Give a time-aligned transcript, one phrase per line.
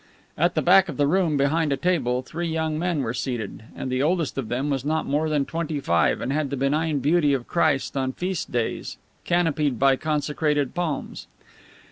[0.35, 3.91] At the back of the room, behind a table, three young men were seated, and
[3.91, 7.33] the oldest of them was not more than twenty five and had the benign beauty
[7.35, 11.27] of Jesus on feast days, canopied by consecrated palms.